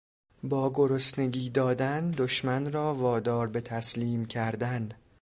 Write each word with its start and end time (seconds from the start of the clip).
با 0.43 0.71
گرسنگی 0.73 1.49
دادن 1.49 2.11
دشمن 2.11 2.71
را 2.71 2.95
وادار 2.95 3.47
به 3.47 3.61
تسلیم 3.61 4.25
کردن 4.25 4.89